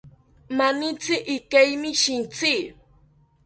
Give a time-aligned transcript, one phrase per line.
[0.57, 2.53] Manitzi ikeimi shintzi